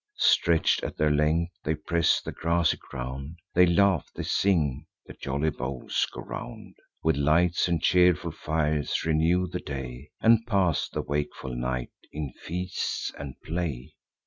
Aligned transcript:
Stretch'd 0.17 0.83
at 0.83 0.97
their 0.97 1.11
length, 1.11 1.51
they 1.63 1.75
press 1.75 2.21
the 2.21 2.31
grassy 2.31 2.77
ground; 2.89 3.37
They 3.53 3.67
laugh, 3.67 4.07
they 4.15 4.23
sing, 4.23 4.87
(the 5.05 5.13
jolly 5.13 5.51
bowls 5.51 6.07
go 6.11 6.21
round,) 6.21 6.73
With 7.03 7.17
lights 7.17 7.67
and 7.67 7.79
cheerful 7.83 8.31
fires 8.31 9.05
renew 9.05 9.45
the 9.47 9.59
day, 9.59 10.09
And 10.19 10.43
pass 10.47 10.89
the 10.89 11.03
wakeful 11.03 11.53
night 11.55 11.91
in 12.11 12.33
feasts 12.43 13.11
and 13.15 13.35
play. 13.45 13.93